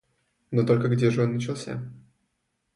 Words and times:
Но 0.49 0.63
только 0.65 0.87
где 0.87 1.11
же 1.11 1.21
он 1.21 1.33
начался? 1.35 1.79